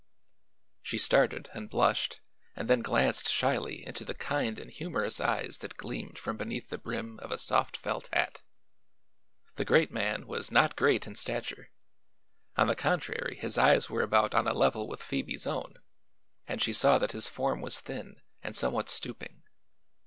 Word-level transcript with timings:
She 0.81 0.97
started 0.97 1.51
and 1.53 1.69
blushed 1.69 2.21
and 2.55 2.67
then 2.67 2.81
glanced 2.81 3.29
shyly 3.31 3.85
into 3.85 4.03
the 4.03 4.15
kind 4.15 4.57
and 4.57 4.71
humorous 4.71 5.19
eyes 5.21 5.59
that 5.59 5.77
gleamed 5.77 6.17
from 6.17 6.37
beneath 6.37 6.69
the 6.69 6.79
brim 6.79 7.19
of 7.19 7.29
a 7.31 7.37
soft 7.37 7.77
felt 7.77 8.09
hat. 8.11 8.41
The 9.57 9.63
Great 9.63 9.91
Man 9.91 10.25
was 10.25 10.49
not 10.49 10.75
great 10.75 11.05
in 11.05 11.13
stature; 11.13 11.69
on 12.57 12.65
the 12.65 12.75
contrary 12.75 13.35
his 13.35 13.59
eyes 13.59 13.91
were 13.91 14.01
about 14.01 14.33
on 14.33 14.47
a 14.47 14.55
level 14.55 14.87
with 14.87 15.03
Phoebe's 15.03 15.45
own 15.45 15.75
and 16.47 16.63
she 16.63 16.73
saw 16.73 16.97
that 16.97 17.11
his 17.11 17.27
form 17.27 17.61
was 17.61 17.79
thin 17.79 18.21
and 18.41 18.55
somewhat 18.55 18.89
stooping. 18.89 19.43